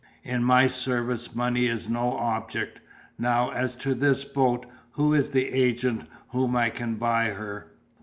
[0.23, 2.81] In my service money is no object.
[3.19, 7.67] Now as to this boat, who is the agent from whom I can buy her?"